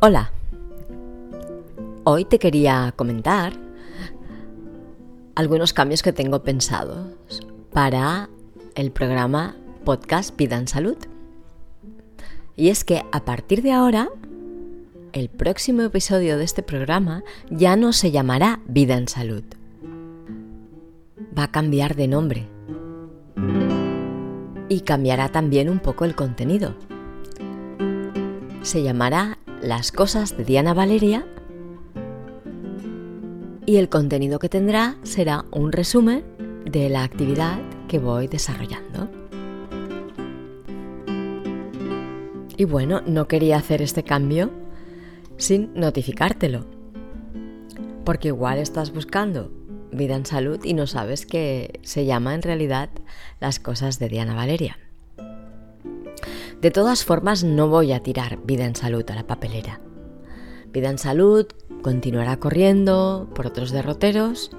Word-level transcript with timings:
Hola. 0.00 0.30
Hoy 2.04 2.24
te 2.24 2.38
quería 2.38 2.94
comentar 2.94 3.54
algunos 5.34 5.72
cambios 5.72 6.04
que 6.04 6.12
tengo 6.12 6.44
pensados 6.44 7.42
para 7.72 8.28
el 8.76 8.92
programa 8.92 9.56
Podcast 9.84 10.36
Vida 10.36 10.56
en 10.56 10.68
Salud. 10.68 10.96
Y 12.54 12.68
es 12.68 12.84
que 12.84 13.02
a 13.10 13.24
partir 13.24 13.60
de 13.62 13.72
ahora, 13.72 14.08
el 15.12 15.30
próximo 15.30 15.82
episodio 15.82 16.38
de 16.38 16.44
este 16.44 16.62
programa 16.62 17.24
ya 17.50 17.74
no 17.74 17.92
se 17.92 18.12
llamará 18.12 18.60
Vida 18.68 18.96
en 18.96 19.08
Salud. 19.08 19.42
Va 21.36 21.42
a 21.42 21.50
cambiar 21.50 21.96
de 21.96 22.06
nombre. 22.06 22.46
Y 24.68 24.82
cambiará 24.82 25.30
también 25.30 25.68
un 25.68 25.80
poco 25.80 26.04
el 26.04 26.14
contenido. 26.14 26.76
Se 28.62 28.84
llamará 28.84 29.38
Las 29.62 29.90
cosas 29.90 30.36
de 30.36 30.44
Diana 30.44 30.72
Valeria 30.72 31.26
y 33.66 33.76
el 33.76 33.88
contenido 33.88 34.38
que 34.38 34.48
tendrá 34.48 34.96
será 35.02 35.44
un 35.50 35.72
resumen 35.72 36.24
de 36.64 36.88
la 36.88 37.02
actividad 37.02 37.58
que 37.88 37.98
voy 37.98 38.28
desarrollando. 38.28 39.10
Y 42.56 42.64
bueno, 42.64 43.02
no 43.04 43.26
quería 43.26 43.56
hacer 43.56 43.82
este 43.82 44.04
cambio 44.04 44.50
sin 45.36 45.74
notificártelo. 45.74 46.64
Porque 48.04 48.28
igual 48.28 48.58
estás 48.58 48.92
buscando 48.92 49.50
vida 49.90 50.14
en 50.14 50.24
salud 50.24 50.60
y 50.64 50.74
no 50.74 50.86
sabes 50.86 51.26
que 51.26 51.80
se 51.82 52.06
llama 52.06 52.34
en 52.34 52.42
realidad 52.42 52.90
las 53.40 53.58
cosas 53.58 53.98
de 53.98 54.08
Diana 54.08 54.34
Valeria. 54.34 54.78
De 56.60 56.70
todas 56.72 57.04
formas, 57.04 57.44
no 57.44 57.68
voy 57.68 57.92
a 57.92 58.02
tirar 58.02 58.38
vida 58.44 58.64
en 58.64 58.74
salud 58.74 59.08
a 59.10 59.14
la 59.14 59.26
papelera. 59.26 59.80
Vida 60.72 60.90
en 60.90 60.98
salud 60.98 61.46
continuará 61.82 62.38
corriendo 62.38 63.28
por 63.34 63.46
otros 63.46 63.70
derroteros 63.70 64.50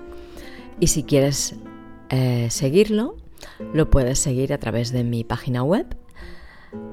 y 0.80 0.88
si 0.88 1.04
quieres 1.04 1.56
eh, 2.10 2.48
seguirlo, 2.50 3.18
lo 3.74 3.90
puedes 3.90 4.20
seguir 4.20 4.54
a 4.54 4.58
través 4.58 4.92
de 4.92 5.04
mi 5.04 5.24
página 5.24 5.64
web 5.64 5.86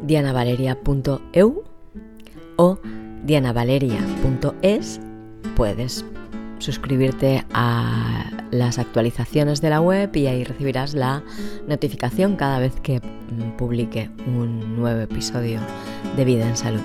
dianavaleria.eu 0.02 1.64
o 2.56 2.78
dianavaleria.es. 3.24 5.00
Puedes 5.54 6.04
suscribirte 6.58 7.44
a 7.52 8.30
las 8.50 8.78
actualizaciones 8.78 9.60
de 9.60 9.70
la 9.70 9.80
web 9.80 10.14
y 10.14 10.26
ahí 10.26 10.44
recibirás 10.44 10.94
la 10.94 11.22
notificación 11.66 12.36
cada 12.36 12.58
vez 12.58 12.72
que 12.80 13.00
mm, 13.00 13.56
publique 13.56 14.10
un 14.26 14.76
nuevo 14.76 15.00
episodio 15.00 15.60
de 16.16 16.24
Vida 16.24 16.48
en 16.48 16.56
Salud. 16.56 16.82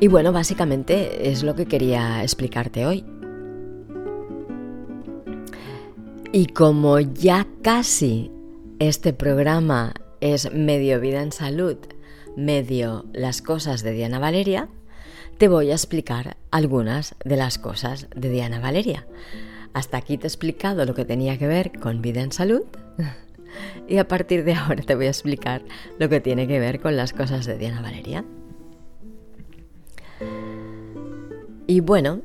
Y 0.00 0.06
bueno, 0.06 0.32
básicamente 0.32 1.30
es 1.30 1.42
lo 1.42 1.56
que 1.56 1.66
quería 1.66 2.22
explicarte 2.22 2.86
hoy. 2.86 3.04
Y 6.30 6.46
como 6.46 7.00
ya 7.00 7.46
casi 7.62 8.30
este 8.78 9.12
programa 9.12 9.94
es 10.20 10.52
medio 10.52 11.00
vida 11.00 11.22
en 11.22 11.32
salud, 11.32 11.76
medio 12.36 13.06
las 13.12 13.42
cosas 13.42 13.82
de 13.82 13.92
Diana 13.92 14.20
Valeria, 14.20 14.68
te 15.38 15.46
voy 15.46 15.70
a 15.70 15.74
explicar 15.74 16.36
algunas 16.50 17.14
de 17.24 17.36
las 17.36 17.58
cosas 17.58 18.08
de 18.14 18.28
Diana 18.28 18.58
Valeria. 18.58 19.06
Hasta 19.72 19.96
aquí 19.96 20.18
te 20.18 20.26
he 20.26 20.28
explicado 20.28 20.84
lo 20.84 20.94
que 20.94 21.04
tenía 21.04 21.38
que 21.38 21.46
ver 21.46 21.78
con 21.78 22.02
vida 22.02 22.22
en 22.22 22.32
salud 22.32 22.62
y 23.88 23.98
a 23.98 24.08
partir 24.08 24.42
de 24.42 24.54
ahora 24.54 24.82
te 24.82 24.96
voy 24.96 25.06
a 25.06 25.10
explicar 25.10 25.62
lo 26.00 26.08
que 26.08 26.20
tiene 26.20 26.48
que 26.48 26.58
ver 26.58 26.80
con 26.80 26.96
las 26.96 27.12
cosas 27.12 27.46
de 27.46 27.56
Diana 27.56 27.80
Valeria. 27.80 28.24
Y 31.68 31.80
bueno, 31.80 32.22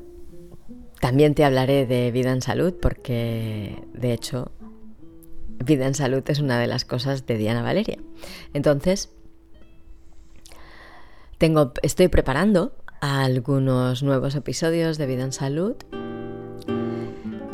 también 0.98 1.36
te 1.36 1.44
hablaré 1.44 1.86
de 1.86 2.10
vida 2.10 2.32
en 2.32 2.42
salud 2.42 2.74
porque 2.82 3.80
de 3.92 4.12
hecho 4.12 4.50
vida 5.64 5.86
en 5.86 5.94
salud 5.94 6.24
es 6.26 6.40
una 6.40 6.58
de 6.58 6.66
las 6.66 6.84
cosas 6.84 7.26
de 7.26 7.38
Diana 7.38 7.62
Valeria. 7.62 7.98
Entonces, 8.54 9.10
tengo, 11.38 11.72
estoy 11.82 12.08
preparando 12.08 12.72
algunos 13.04 14.02
nuevos 14.02 14.34
episodios 14.34 14.96
de 14.96 15.06
vida 15.06 15.24
en 15.24 15.32
salud. 15.32 15.74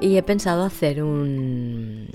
Y 0.01 0.17
he 0.17 0.23
pensado 0.23 0.63
hacer 0.63 1.03
un 1.03 2.09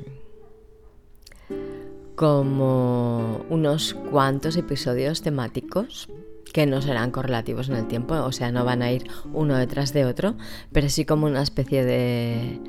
como 2.15 3.45
unos 3.49 3.93
cuantos 3.93 4.55
episodios 4.55 5.21
temáticos 5.21 6.07
que 6.53 6.65
no 6.65 6.81
serán 6.81 7.11
correlativos 7.11 7.67
en 7.67 7.75
el 7.75 7.87
tiempo, 7.87 8.15
o 8.15 8.31
sea, 8.31 8.53
no 8.53 8.63
van 8.63 8.81
a 8.81 8.89
ir 8.93 9.05
uno 9.33 9.57
detrás 9.57 9.91
de 9.91 10.05
otro, 10.05 10.37
pero 10.71 10.87
sí 10.87 11.03
como 11.03 11.27
una 11.27 11.41
especie 11.41 11.83
de, 11.83 12.61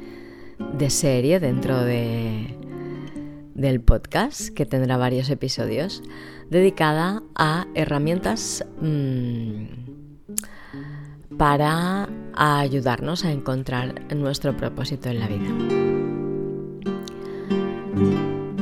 de 0.77 0.91
serie 0.91 1.39
dentro 1.39 1.85
de, 1.85 2.57
del 3.55 3.81
podcast, 3.81 4.49
que 4.49 4.67
tendrá 4.67 4.97
varios 4.97 5.31
episodios, 5.31 6.03
dedicada 6.51 7.23
a 7.37 7.69
herramientas 7.75 8.65
mm, 8.81 9.87
para 11.37 12.09
ayudarnos 12.35 13.25
a 13.25 13.33
encontrar 13.33 14.15
nuestro 14.15 14.57
propósito 14.57 15.09
en 15.09 15.21
la 15.21 15.29
vida. 15.29 15.49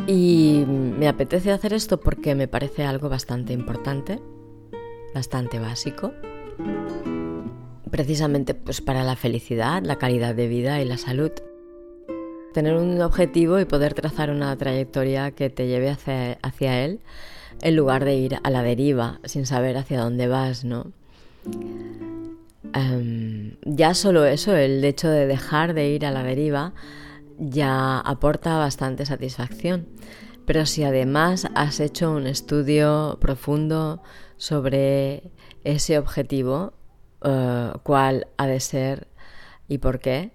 Y 0.06 0.64
me 0.66 1.08
apetece 1.08 1.50
hacer 1.50 1.72
esto 1.72 2.00
porque 2.00 2.34
me 2.34 2.48
parece 2.48 2.84
algo 2.84 3.08
bastante 3.08 3.52
importante, 3.52 4.20
bastante 5.14 5.58
básico, 5.58 6.12
precisamente 7.90 8.54
pues 8.54 8.80
para 8.80 9.02
la 9.02 9.16
felicidad, 9.16 9.82
la 9.82 9.96
calidad 9.96 10.34
de 10.34 10.48
vida 10.48 10.80
y 10.80 10.84
la 10.84 10.98
salud 10.98 11.32
tener 12.54 12.76
un 12.76 13.02
objetivo 13.02 13.58
y 13.58 13.66
poder 13.66 13.92
trazar 13.94 14.30
una 14.30 14.56
trayectoria 14.56 15.32
que 15.32 15.50
te 15.50 15.66
lleve 15.66 15.90
hacia, 15.90 16.84
él 16.84 17.00
en 17.60 17.76
lugar 17.76 18.04
de 18.04 18.14
ir 18.14 18.38
a 18.42 18.50
la 18.50 18.62
deriva 18.62 19.20
sin 19.24 19.44
saber 19.44 19.76
hacia 19.76 20.00
dónde 20.00 20.28
vas, 20.28 20.64
¿no? 20.64 20.92
Em, 22.74 23.56
ya 23.64 23.94
solo 23.94 24.24
eso, 24.24 24.54
el 24.56 24.84
hecho 24.84 25.08
de 25.08 25.26
dejar 25.26 25.74
de 25.74 25.88
ir 25.90 26.06
a 26.06 26.10
la 26.10 26.22
deriva, 26.22 26.74
ya 27.38 28.00
aporta 28.00 28.58
bastante 28.58 29.06
satisfacción. 29.06 29.86
Pero 30.46 30.66
si 30.66 30.84
además 30.84 31.48
has 31.54 31.80
hecho 31.80 32.10
un 32.12 32.26
estudio 32.26 33.18
profundo 33.20 34.02
sobre 34.36 35.30
ese 35.62 35.98
objetivo, 35.98 36.74
eh, 37.24 37.72
cuál 37.82 38.26
ha 38.36 38.46
de 38.46 38.60
ser 38.60 39.08
y 39.68 39.78
por 39.78 40.00
qué, 40.00 40.32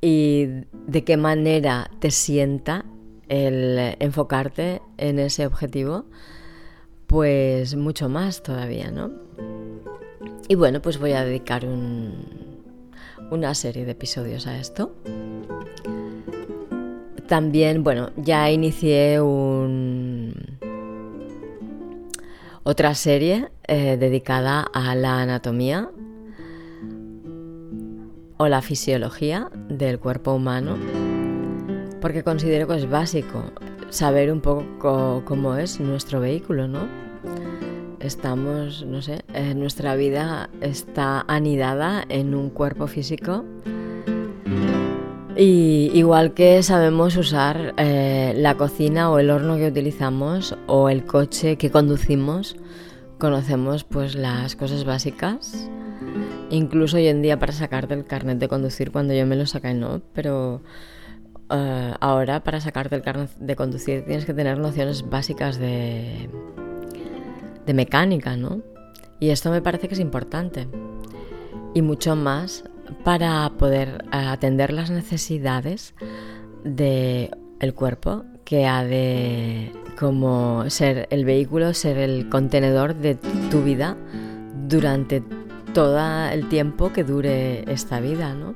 y 0.00 0.46
de 0.72 1.04
qué 1.04 1.16
manera 1.16 1.90
te 2.00 2.10
sienta 2.10 2.84
el 3.28 3.96
enfocarte 4.00 4.82
en 4.98 5.20
ese 5.20 5.46
objetivo, 5.46 6.06
pues 7.12 7.76
mucho 7.76 8.08
más 8.08 8.42
todavía, 8.42 8.90
¿no? 8.90 9.10
Y 10.48 10.54
bueno, 10.54 10.80
pues 10.80 10.98
voy 10.98 11.12
a 11.12 11.22
dedicar 11.22 11.66
una 13.30 13.54
serie 13.54 13.84
de 13.84 13.90
episodios 13.90 14.46
a 14.46 14.58
esto. 14.58 14.94
También, 17.28 17.84
bueno, 17.84 18.12
ya 18.16 18.50
inicié 18.50 19.20
un, 19.20 20.32
otra 22.62 22.94
serie 22.94 23.50
eh, 23.68 23.98
dedicada 23.98 24.62
a 24.72 24.94
la 24.94 25.20
anatomía 25.20 25.90
o 28.38 28.48
la 28.48 28.62
fisiología 28.62 29.50
del 29.68 29.98
cuerpo 29.98 30.32
humano, 30.32 30.78
porque 32.00 32.22
considero 32.22 32.66
que 32.68 32.76
es 32.76 32.88
básico 32.88 33.52
saber 33.90 34.32
un 34.32 34.40
poco 34.40 35.22
cómo 35.26 35.56
es 35.56 35.78
nuestro 35.78 36.18
vehículo, 36.18 36.66
¿no? 36.66 37.11
Estamos, 38.02 38.84
no 38.84 39.00
sé, 39.00 39.22
nuestra 39.54 39.94
vida 39.94 40.50
está 40.60 41.24
anidada 41.28 42.04
en 42.08 42.34
un 42.34 42.50
cuerpo 42.50 42.88
físico. 42.88 43.44
Y 45.36 45.90
igual 45.94 46.34
que 46.34 46.62
sabemos 46.62 47.16
usar 47.16 47.74
eh, 47.78 48.34
la 48.36 48.56
cocina 48.56 49.10
o 49.10 49.18
el 49.18 49.30
horno 49.30 49.56
que 49.56 49.68
utilizamos 49.68 50.56
o 50.66 50.90
el 50.90 51.04
coche 51.04 51.56
que 51.56 51.70
conducimos, 51.70 52.56
conocemos 53.18 53.84
pues 53.84 54.14
las 54.14 54.56
cosas 54.56 54.84
básicas. 54.84 55.70
Incluso 56.50 56.98
hoy 56.98 57.06
en 57.06 57.22
día 57.22 57.38
para 57.38 57.52
sacarte 57.52 57.94
el 57.94 58.04
carnet 58.04 58.38
de 58.38 58.48
conducir, 58.48 58.92
cuando 58.92 59.14
yo 59.14 59.26
me 59.26 59.36
lo 59.36 59.46
saqué 59.46 59.72
no, 59.72 60.02
pero 60.12 60.60
eh, 61.50 61.94
ahora 62.00 62.44
para 62.44 62.60
sacarte 62.60 62.96
el 62.96 63.02
carnet 63.02 63.30
de 63.38 63.56
conducir 63.56 64.04
tienes 64.04 64.26
que 64.26 64.34
tener 64.34 64.58
nociones 64.58 65.08
básicas 65.08 65.58
de, 65.58 66.28
de 67.66 67.74
mecánica, 67.74 68.36
¿no? 68.36 68.62
Y 69.20 69.30
esto 69.30 69.50
me 69.50 69.62
parece 69.62 69.88
que 69.88 69.94
es 69.94 70.00
importante. 70.00 70.68
Y 71.74 71.82
mucho 71.82 72.16
más 72.16 72.64
para 73.04 73.50
poder 73.58 74.04
eh, 74.06 74.16
atender 74.16 74.72
las 74.72 74.90
necesidades 74.90 75.94
del 76.64 77.30
el 77.60 77.74
cuerpo 77.74 78.24
que 78.44 78.66
ha 78.66 78.84
de 78.84 79.72
como 79.98 80.68
ser 80.68 81.06
el 81.10 81.24
vehículo, 81.24 81.74
ser 81.74 81.98
el 81.98 82.28
contenedor 82.28 82.94
de 82.94 83.14
tu 83.50 83.62
vida 83.62 83.96
durante 84.68 85.22
todo 85.72 86.00
el 86.30 86.48
tiempo 86.48 86.92
que 86.92 87.04
dure 87.04 87.70
esta 87.72 88.00
vida, 88.00 88.34
¿no? 88.34 88.54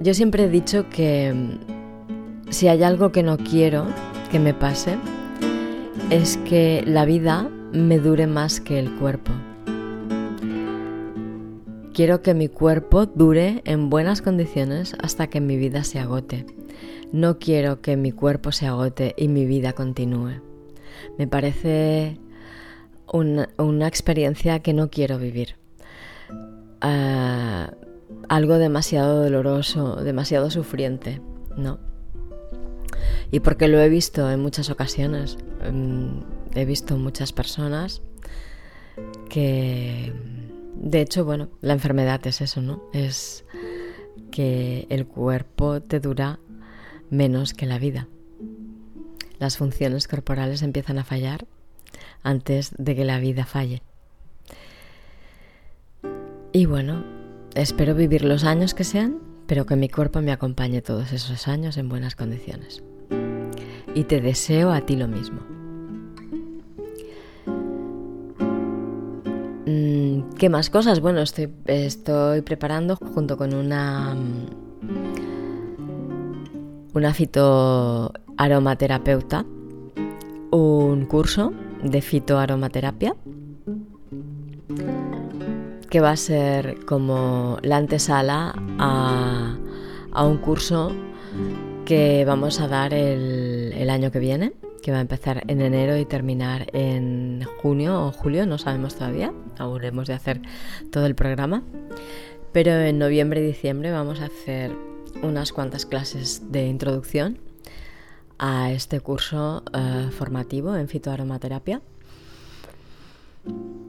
Yo 0.00 0.14
siempre 0.14 0.44
he 0.44 0.48
dicho 0.48 0.88
que 0.88 1.32
mm, 1.32 2.50
si 2.50 2.68
hay 2.68 2.82
algo 2.82 3.12
que 3.12 3.22
no 3.22 3.36
quiero 3.38 3.86
que 4.30 4.38
me 4.38 4.54
pase, 4.54 4.96
es 6.10 6.36
que 6.38 6.84
la 6.86 7.04
vida 7.04 7.50
me 7.72 7.98
dure 7.98 8.28
más 8.28 8.60
que 8.60 8.78
el 8.78 8.94
cuerpo. 8.94 9.32
Quiero 11.92 12.22
que 12.22 12.32
mi 12.32 12.48
cuerpo 12.48 13.06
dure 13.06 13.62
en 13.64 13.90
buenas 13.90 14.22
condiciones 14.22 14.94
hasta 15.02 15.26
que 15.26 15.40
mi 15.40 15.56
vida 15.56 15.82
se 15.82 15.98
agote. 15.98 16.46
No 17.10 17.38
quiero 17.38 17.80
que 17.80 17.96
mi 17.96 18.12
cuerpo 18.12 18.52
se 18.52 18.66
agote 18.66 19.14
y 19.16 19.26
mi 19.26 19.46
vida 19.46 19.72
continúe. 19.72 20.42
Me 21.18 21.26
parece 21.26 22.20
una, 23.12 23.88
experiencia 23.88 24.60
que 24.60 24.74
no 24.74 24.90
quiero 24.90 25.18
vivir. 25.18 25.56
Ah, 26.80 27.72
algo 28.28 28.58
demasiado 28.58 29.22
doloroso, 29.22 29.96
demasiado 29.96 30.50
sufriente, 30.50 31.20
¿no? 31.56 31.78
Y 33.30 33.40
porque 33.40 33.68
lo 33.68 33.80
he 33.80 33.88
visto 33.88 34.30
en 34.30 34.40
muchas 34.40 34.70
ocasiones. 34.70 35.38
Mm, 35.70 36.20
he 36.54 36.64
visto 36.64 36.96
muchas 36.96 37.32
personas 37.32 38.02
que, 39.28 40.12
de 40.74 41.00
hecho, 41.00 41.24
bueno, 41.24 41.48
la 41.60 41.72
enfermedad 41.72 42.24
es 42.26 42.40
eso, 42.40 42.62
¿no? 42.62 42.82
Es 42.92 43.44
que 44.30 44.86
el 44.90 45.06
cuerpo 45.06 45.80
te 45.82 46.00
dura 46.00 46.38
menos 47.10 47.52
que 47.52 47.66
la 47.66 47.78
vida. 47.78 48.08
Las 49.38 49.58
funciones 49.58 50.08
corporales 50.08 50.62
empiezan 50.62 50.98
a 50.98 51.04
fallar 51.04 51.46
antes 52.22 52.74
de 52.78 52.96
que 52.96 53.04
la 53.04 53.18
vida 53.18 53.44
falle. 53.44 53.82
Y 56.52 56.64
bueno, 56.64 57.04
espero 57.54 57.94
vivir 57.94 58.24
los 58.24 58.44
años 58.44 58.72
que 58.72 58.84
sean, 58.84 59.18
pero 59.46 59.66
que 59.66 59.76
mi 59.76 59.88
cuerpo 59.88 60.22
me 60.22 60.32
acompañe 60.32 60.80
todos 60.80 61.12
esos 61.12 61.48
años 61.48 61.76
en 61.76 61.88
buenas 61.88 62.16
condiciones. 62.16 62.82
Y 63.96 64.04
te 64.04 64.20
deseo 64.20 64.70
a 64.72 64.82
ti 64.82 64.94
lo 64.94 65.08
mismo. 65.08 65.40
Mm, 69.64 70.34
¿Qué 70.38 70.50
más 70.50 70.68
cosas? 70.68 71.00
Bueno, 71.00 71.22
estoy, 71.22 71.48
preparando 72.42 72.96
junto 72.96 73.38
con 73.38 73.54
una 73.54 74.14
una 76.92 77.14
fitoaromaterapeuta, 77.14 79.46
un 80.50 81.06
curso 81.06 81.54
de 81.82 82.02
fitoaromaterapia 82.02 83.16
que 85.88 86.00
va 86.00 86.10
a 86.10 86.16
ser 86.16 86.84
como 86.84 87.56
la 87.62 87.78
antesala 87.78 88.54
a, 88.78 89.56
un 90.22 90.36
curso 90.38 90.92
que 91.84 92.24
vamos 92.26 92.60
a 92.60 92.68
dar 92.68 92.94
el, 92.94 93.45
el, 93.80 93.90
año 93.90 94.10
que 94.10 94.18
viene, 94.18 94.52
que 94.82 94.92
va 94.92 94.98
a 94.98 95.00
empezar 95.00 95.42
en 95.48 95.60
enero 95.60 95.96
y 95.96 96.04
terminar 96.04 96.68
en 96.72 97.44
junio 97.58 98.06
o 98.06 98.12
julio, 98.12 98.46
no 98.46 98.58
sabemos 98.58 98.94
todavía, 98.94 99.32
aún 99.58 99.80
de 99.80 100.14
hacer 100.14 100.40
todo 100.90 101.06
el 101.06 101.14
programa. 101.14 101.62
Pero 102.52 102.72
en 102.72 102.98
noviembre 102.98 103.42
y 103.42 103.46
diciembre 103.46 103.90
vamos 103.90 104.20
a 104.20 104.26
hacer 104.26 104.72
unas 105.22 105.52
cuantas 105.52 105.86
clases 105.86 106.52
de 106.52 106.66
introducción 106.66 107.38
a 108.38 108.70
este 108.72 109.00
curso 109.00 109.62
eh, 109.72 110.08
formativo 110.10 110.76
en 110.76 110.88
fitoaromaterapia. 110.88 111.80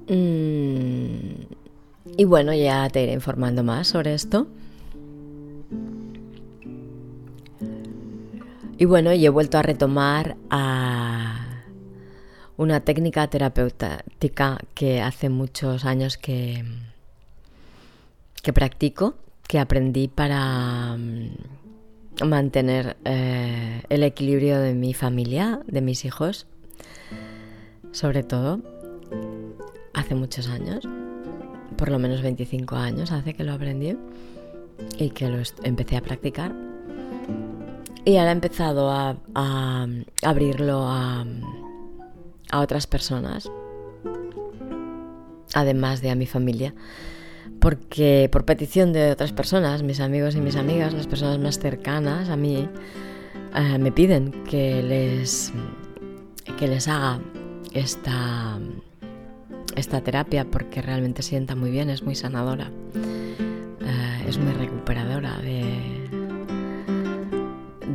Mm, 0.07 1.18
y 2.18 2.24
bueno, 2.25 2.54
ya 2.54 2.89
te 2.89 3.04
iré 3.04 3.13
informando 3.13 3.63
más 3.63 3.88
sobre 3.88 4.13
esto. 4.13 4.48
Y 8.77 8.85
bueno, 8.85 9.12
y 9.13 9.25
he 9.25 9.29
vuelto 9.29 9.57
a 9.57 9.63
retomar 9.63 10.38
a 10.50 11.63
una 12.57 12.81
técnica 12.81 13.27
terapéutica 13.27 14.59
que 14.74 15.01
hace 15.01 15.29
muchos 15.29 15.85
años 15.85 16.18
que, 16.18 16.63
que 18.44 18.53
practico 18.53 19.15
que 19.47 19.59
aprendí 19.59 20.07
para 20.09 20.95
mm, 20.97 22.25
mantener 22.25 22.97
eh, 23.06 23.81
el 23.89 24.03
equilibrio 24.03 24.59
de 24.59 24.74
mi 24.74 24.94
familia, 24.94 25.62
de 25.65 25.81
mis 25.81 26.06
hijos, 26.06 26.45
sobre 27.91 28.24
todo 28.24 28.62
hace 29.94 30.13
muchos 30.13 30.50
años, 30.50 30.88
por 31.77 31.89
lo 31.89 31.97
menos 31.97 32.21
25 32.21 32.75
años 32.75 33.12
hace 33.12 33.33
que 33.33 33.44
lo 33.44 33.53
aprendí 33.53 33.97
y 35.00 35.09
que 35.12 35.29
lo 35.29 35.41
empecé 35.63 35.97
a 35.97 36.01
practicar. 36.01 36.53
Y 38.07 38.15
ahora 38.15 38.31
he 38.31 38.36
empezado 38.36 38.89
a, 38.89 39.18
abrirlo 40.24 40.88
a, 40.88 41.25
otras 42.54 42.88
personas, 42.88 43.51
además 45.54 46.01
de 46.01 46.12
a 46.12 46.15
mi 46.15 46.25
familia 46.25 46.74
porque 47.59 48.30
por 48.31 48.45
petición 48.45 48.94
de 48.94 49.12
otras 49.12 49.33
personas, 49.33 49.83
mis 49.83 50.00
amigos 50.00 50.36
y 50.36 50.39
mis 50.39 50.56
amigas, 50.56 50.94
las 50.94 51.06
personas 51.06 51.38
más 51.39 51.59
cercanas 51.59 52.30
a 52.30 52.38
mí, 52.38 52.69
eh, 53.54 53.77
me 53.77 53.92
piden 53.92 54.31
que 54.45 54.81
les, 54.81 55.51
que 56.57 56.68
les 56.69 56.88
haga 56.88 57.19
esta, 57.74 58.57
esta 59.75 60.00
terapia 60.00 60.45
porque 60.50 60.81
realmente 60.81 61.24
sienta 61.24 61.56
muy 61.56 61.71
bien, 61.71 61.89
es 61.89 62.03
muy 62.03 62.15
sanadora, 62.15 62.71
eh, 63.81 64.25
es 64.30 64.38
muy 64.38 64.53
recuperadora 64.53 65.38
de, 65.39 66.16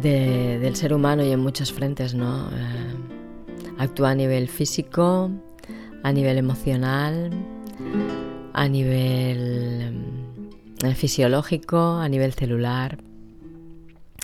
del 0.00 0.76
ser 0.76 0.94
humano 0.94 1.22
y 1.24 1.30
en 1.30 1.40
muchos 1.40 1.72
frentes, 1.72 2.14
¿no? 2.14 2.48
Eh, 2.48 2.94
actúa 3.78 4.10
a 4.10 4.14
nivel 4.14 4.48
físico, 4.48 5.30
a 6.02 6.12
nivel 6.12 6.38
emocional, 6.38 7.30
a 8.52 8.68
nivel 8.68 9.94
eh, 10.84 10.94
fisiológico, 10.94 11.96
a 11.96 12.08
nivel 12.08 12.32
celular, 12.32 12.98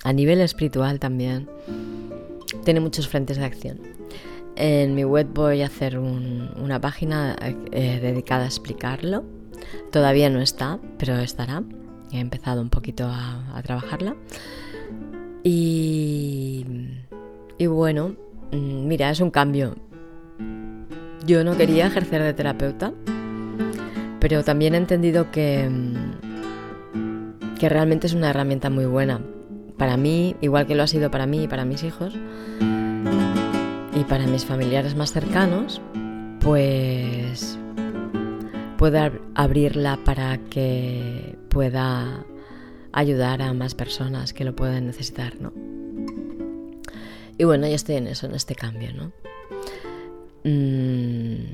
a 0.04 0.12
nivel 0.12 0.40
espiritual 0.40 0.98
también. 0.98 1.48
Tiene 2.64 2.80
muchos 2.80 3.08
frentes 3.08 3.36
de 3.36 3.44
acción. 3.44 3.80
En 4.56 4.94
mi 4.94 5.04
web 5.04 5.28
voy 5.32 5.62
a 5.62 5.66
hacer 5.66 5.98
una 5.98 6.80
página 6.80 7.36
eh, 7.70 8.00
dedicada 8.02 8.42
a 8.42 8.46
explicarlo. 8.46 9.24
Todavía 9.92 10.30
no 10.30 10.40
está, 10.40 10.80
pero 10.98 11.16
estará. 11.18 11.62
He 12.10 12.18
empezado 12.18 12.60
un 12.60 12.70
poquito 12.70 13.06
a, 13.06 13.60
trabajarla. 13.62 14.16
Y, 15.42 16.64
y 17.58 17.66
bueno, 17.66 18.16
mm, 18.52 18.86
mira, 18.86 19.10
es 19.10 19.20
un 19.20 19.30
cambio. 19.30 19.76
Yo 21.26 21.44
no 21.44 21.56
quería 21.56 21.86
ejercer 21.86 22.22
de 22.22 22.34
terapeuta, 22.34 22.92
pero 24.20 24.42
también 24.44 24.74
he 24.74 24.78
entendido 24.78 25.30
que, 25.30 25.68
mm, 25.68 27.54
que 27.58 27.68
realmente 27.68 28.06
es 28.06 28.14
una 28.14 28.30
herramienta 28.30 28.70
muy 28.70 28.86
buena 28.86 29.20
para 29.78 29.96
mí, 29.96 30.34
igual 30.40 30.66
que 30.66 30.74
lo 30.74 30.82
ha 30.82 30.86
sido 30.88 31.10
para 31.10 31.26
mí 31.26 31.44
y 31.44 31.48
para 31.48 31.64
mis 31.64 31.84
hijos 31.84 32.14
y 33.94 34.04
para 34.04 34.26
mis 34.26 34.44
familiares 34.44 34.96
más 34.96 35.12
cercanos, 35.12 35.80
pues 36.40 37.58
puedo 38.76 39.10
abrirla 39.34 39.98
para 40.04 40.38
que 40.38 41.38
pueda 41.48 42.24
ayudar 42.98 43.42
a 43.42 43.52
más 43.52 43.74
personas 43.76 44.32
que 44.32 44.44
lo 44.44 44.56
pueden 44.56 44.86
necesitar, 44.86 45.40
¿no? 45.40 45.52
Y 47.38 47.44
bueno, 47.44 47.68
yo 47.68 47.74
estoy 47.74 47.94
en 47.94 48.08
eso, 48.08 48.26
en 48.26 48.34
este 48.34 48.56
cambio, 48.56 48.90
¿no? 48.92 49.12
Mm, 50.42 51.44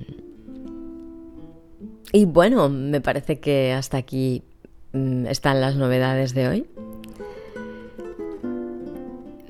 y 2.13 2.25
bueno, 2.25 2.71
me 2.71 3.03
parece 3.03 3.41
que 3.41 3.75
hasta 3.75 3.99
aquí 3.99 4.43
mm, 4.93 5.27
están 5.27 5.61
las 5.61 5.77
novedades 5.77 6.33
de 6.33 6.49
hoy. 6.49 6.67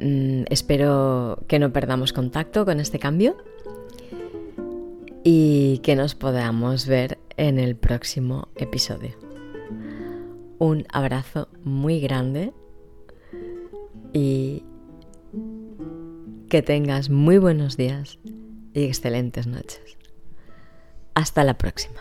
Mm, 0.00 0.44
espero 0.50 1.38
que 1.46 1.60
no 1.60 1.72
perdamos 1.72 2.12
contacto 2.12 2.64
con 2.64 2.80
este 2.80 2.98
cambio 2.98 3.36
y 5.22 5.78
que 5.78 5.94
nos 5.94 6.16
podamos 6.16 6.88
ver 6.88 7.18
en 7.36 7.60
el 7.60 7.76
próximo 7.76 8.48
episodio. 8.56 9.23
Un 10.58 10.86
abrazo 10.92 11.48
muy 11.62 12.00
grande 12.00 12.52
y 14.12 14.62
que 16.48 16.62
tengas 16.62 17.10
muy 17.10 17.38
buenos 17.38 17.76
días 17.76 18.18
y 18.72 18.84
excelentes 18.84 19.46
noches. 19.46 19.98
Hasta 21.14 21.44
la 21.44 21.58
próxima. 21.58 22.00